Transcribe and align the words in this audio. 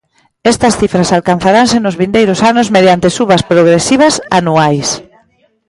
Estas 0.51 0.73
cifras 0.81 1.09
alcanzaranse 1.17 1.77
nos 1.79 1.97
vindeiros 2.01 2.39
anos 2.51 2.67
mediante 2.75 3.07
subas 3.17 3.41
progresivas 3.51 4.13
anuais. 4.39 4.87